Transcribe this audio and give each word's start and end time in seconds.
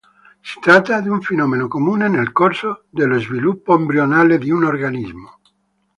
Si 0.41 0.59
tratta 0.59 0.99
di 0.99 1.09
un 1.09 1.21
fenomeno 1.21 1.67
comune 1.67 2.07
nel 2.09 2.31
corso 2.31 2.85
dello 2.89 3.19
sviluppo 3.19 3.75
embrionale 3.75 4.39
di 4.39 4.49
un 4.49 4.63
organismo. 4.63 5.37